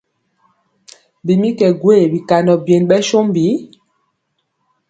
[1.25, 3.45] Bi mi kɛ gwee bikandɔ byen ɓɛ sombi?